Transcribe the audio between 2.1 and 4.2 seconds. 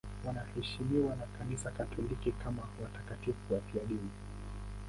kama watakatifu wafiadini.